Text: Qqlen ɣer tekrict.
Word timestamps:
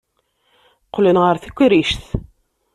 Qqlen 0.85 1.17
ɣer 1.23 1.35
tekrict. 1.43 2.03